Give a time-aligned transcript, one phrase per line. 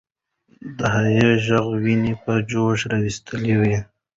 [0.77, 3.77] د هغې ږغ ويني په جوش راوستلې وې.